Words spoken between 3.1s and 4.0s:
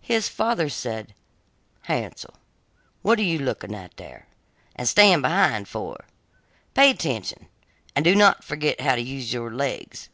are you looking at